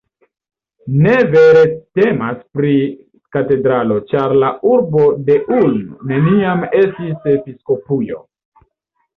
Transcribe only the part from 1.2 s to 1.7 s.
vere